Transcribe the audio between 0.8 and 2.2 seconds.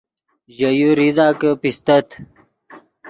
ریزہ کہ پیستت